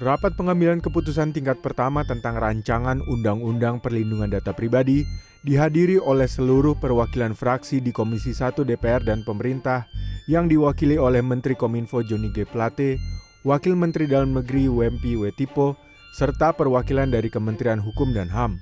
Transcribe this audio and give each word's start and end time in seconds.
Rapat 0.00 0.32
pengambilan 0.32 0.80
keputusan 0.80 1.36
tingkat 1.36 1.60
pertama 1.60 2.00
tentang 2.08 2.40
rancangan 2.40 3.04
Undang-Undang 3.04 3.84
Perlindungan 3.84 4.32
Data 4.32 4.56
Pribadi 4.56 5.04
dihadiri 5.44 6.00
oleh 6.00 6.24
seluruh 6.24 6.72
perwakilan 6.80 7.36
fraksi 7.36 7.84
di 7.84 7.92
Komisi 7.92 8.32
1 8.32 8.64
DPR 8.64 9.04
dan 9.04 9.20
pemerintah 9.28 9.84
yang 10.24 10.48
diwakili 10.48 10.96
oleh 10.96 11.20
Menteri 11.20 11.52
Kominfo 11.52 12.00
Joni 12.00 12.32
G. 12.32 12.48
Plate, 12.48 12.96
Wakil 13.44 13.76
Menteri 13.76 14.08
Dalam 14.08 14.32
Negeri 14.32 14.72
Wempi 14.72 15.20
Wetipo, 15.20 15.76
serta 16.16 16.56
perwakilan 16.56 17.12
dari 17.12 17.28
Kementerian 17.28 17.84
Hukum 17.84 18.16
dan 18.16 18.32
HAM. 18.32 18.56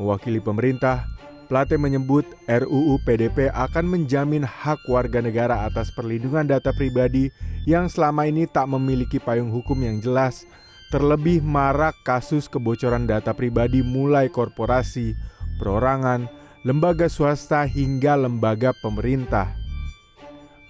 Mewakili 0.00 0.40
pemerintah, 0.40 1.04
Plate 1.50 1.76
menyebut 1.76 2.24
RUU 2.48 2.96
PDP 3.02 3.50
akan 3.52 3.84
menjamin 3.84 4.46
hak 4.46 4.82
warga 4.88 5.20
negara 5.20 5.68
atas 5.68 5.92
perlindungan 5.92 6.48
data 6.48 6.70
pribadi 6.72 7.28
yang 7.68 7.86
selama 7.86 8.26
ini 8.26 8.48
tak 8.48 8.66
memiliki 8.70 9.22
payung 9.22 9.52
hukum 9.52 9.78
yang 9.82 10.02
jelas, 10.02 10.48
terlebih 10.90 11.44
marak 11.44 11.94
kasus 12.02 12.50
kebocoran 12.50 13.04
data 13.06 13.36
pribadi 13.36 13.84
mulai 13.84 14.32
korporasi, 14.32 15.14
perorangan, 15.60 16.26
lembaga 16.62 17.06
swasta 17.10 17.66
hingga 17.66 18.16
lembaga 18.16 18.74
pemerintah. 18.80 19.50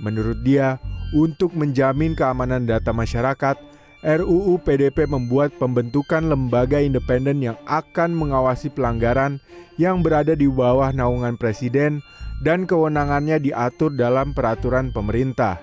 Menurut 0.03 0.41
dia, 0.43 0.83
untuk 1.13 1.53
menjamin 1.53 2.17
keamanan 2.17 2.65
data 2.65 2.91
masyarakat, 2.91 3.72
RUU 4.03 4.59
PDP 4.59 5.07
membuat 5.07 5.55
pembentukan 5.63 6.27
lembaga 6.27 6.83
independen 6.83 7.39
yang 7.39 7.55
akan 7.71 8.11
mengawasi 8.19 8.67
pelanggaran 8.67 9.39
yang 9.79 10.03
berada 10.03 10.35
di 10.35 10.51
bawah 10.51 10.91
naungan 10.91 11.39
presiden 11.39 12.03
dan 12.43 12.67
kewenangannya 12.67 13.39
diatur 13.39 13.95
dalam 13.95 14.35
peraturan 14.35 14.91
pemerintah. 14.91 15.63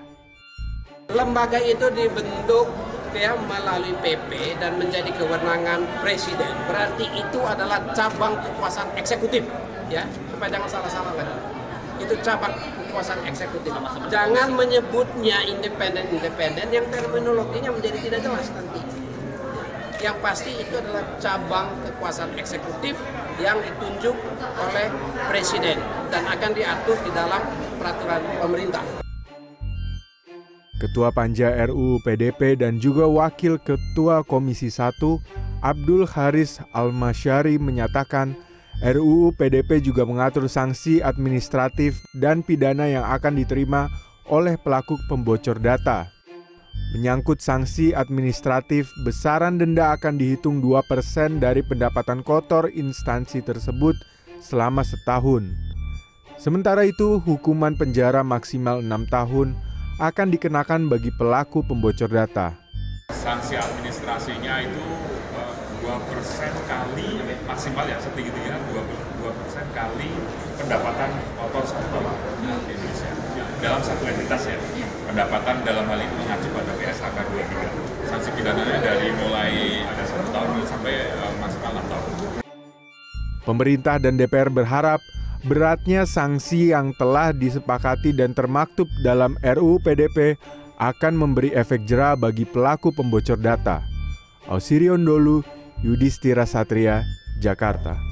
Lembaga 1.12 1.60
itu 1.60 1.84
dibentuk 1.92 2.72
ya 3.12 3.36
melalui 3.36 3.92
PP 4.00 4.56
dan 4.56 4.80
menjadi 4.80 5.12
kewenangan 5.20 5.84
presiden. 6.00 6.56
Berarti 6.64 7.12
itu 7.12 7.38
adalah 7.44 7.92
cabang 7.92 8.40
kekuasaan 8.40 8.96
eksekutif 8.96 9.44
ya, 9.92 10.08
supaya 10.32 10.48
jangan 10.48 10.80
salah-salah 10.80 11.12
lagi 11.12 11.59
itu 12.00 12.14
cabang 12.24 12.56
kekuasaan 12.56 13.22
eksekutif. 13.28 13.70
Jangan 14.08 14.56
menyebutnya 14.56 15.44
independen-independen 15.46 16.68
yang 16.72 16.86
terminologinya 16.88 17.70
menjadi 17.70 17.98
tidak 18.08 18.20
jelas 18.24 18.48
nanti. 18.50 18.80
Yang 20.00 20.16
pasti 20.24 20.50
itu 20.56 20.74
adalah 20.80 21.04
cabang 21.20 21.76
kekuasaan 21.84 22.32
eksekutif 22.40 22.96
yang 23.36 23.60
ditunjuk 23.60 24.16
oleh 24.56 24.88
presiden 25.28 25.76
dan 26.08 26.24
akan 26.24 26.50
diatur 26.56 26.96
di 27.04 27.12
dalam 27.12 27.44
peraturan 27.76 28.24
pemerintah. 28.40 28.84
Ketua 30.80 31.12
Panja 31.12 31.52
RUU 31.68 32.00
PDP 32.00 32.56
dan 32.56 32.80
juga 32.80 33.04
Wakil 33.04 33.60
Ketua 33.60 34.24
Komisi 34.24 34.72
1 34.72 34.96
Abdul 35.60 36.08
Haris 36.08 36.56
Almasyari 36.72 37.60
menyatakan 37.60 38.32
RUU 38.80 39.36
PDP 39.36 39.84
juga 39.84 40.08
mengatur 40.08 40.48
sanksi 40.48 41.04
administratif 41.04 42.00
dan 42.16 42.40
pidana 42.40 42.88
yang 42.88 43.04
akan 43.04 43.36
diterima 43.36 43.92
oleh 44.24 44.56
pelaku 44.56 44.96
pembocor 45.04 45.60
data. 45.60 46.08
Menyangkut 46.96 47.44
sanksi 47.44 47.92
administratif, 47.92 48.88
besaran 49.04 49.60
denda 49.60 49.92
akan 49.92 50.16
dihitung 50.16 50.64
2% 50.64 51.44
dari 51.44 51.60
pendapatan 51.60 52.24
kotor 52.24 52.72
instansi 52.72 53.44
tersebut 53.44 54.00
selama 54.40 54.80
setahun. 54.80 55.44
Sementara 56.40 56.88
itu, 56.88 57.20
hukuman 57.20 57.76
penjara 57.76 58.24
maksimal 58.24 58.80
6 58.80 59.12
tahun 59.12 59.60
akan 60.00 60.28
dikenakan 60.32 60.88
bagi 60.88 61.12
pelaku 61.20 61.60
pembocor 61.68 62.08
data. 62.08 62.56
Sanksi 63.12 63.60
administrasinya 63.60 64.64
itu 64.64 65.09
persen 66.20 66.52
kali 66.68 67.16
maksimal 67.48 67.88
ya 67.88 67.96
setinggi 67.96 68.28
tingginya 68.28 68.60
dua 68.68 69.32
persen 69.40 69.64
kali 69.72 70.12
pendapatan 70.60 71.16
kotor 71.40 71.64
satu 71.64 71.96
di 71.96 72.44
Indonesia. 72.44 73.08
Dalam 73.64 73.80
satu 73.80 74.04
entitas 74.04 74.44
ya 74.44 74.56
pendapatan 75.08 75.64
dalam 75.64 75.88
hal 75.88 75.96
ini 75.96 76.12
mengacu 76.20 76.48
pada 76.52 76.76
PSHK 76.76 77.16
23 78.04 78.12
sanksi 78.12 78.30
pidananya 78.36 78.76
dari 78.84 79.08
mulai 79.16 79.80
ada 79.88 80.04
satu 80.04 80.28
tahun 80.28 80.60
sampai 80.68 80.94
uh, 81.08 81.32
maksimal 81.40 81.72
enam 81.72 81.86
tahun. 81.88 82.12
Pemerintah 83.40 83.96
dan 83.96 84.20
DPR 84.20 84.52
berharap 84.52 85.00
beratnya 85.48 86.04
sanksi 86.04 86.76
yang 86.76 86.92
telah 87.00 87.32
disepakati 87.32 88.12
dan 88.12 88.36
termaktub 88.36 88.84
dalam 89.00 89.40
RUU 89.40 89.80
PDP 89.80 90.36
akan 90.76 91.16
memberi 91.16 91.56
efek 91.56 91.88
jerah 91.88 92.12
bagi 92.12 92.44
pelaku 92.44 92.92
pembocor 92.92 93.40
data. 93.40 93.80
Ausirion 94.48 95.04
Dolu, 95.04 95.44
Yudhistira 95.82 96.44
Satria, 96.44 97.04
Jakarta. 97.40 98.09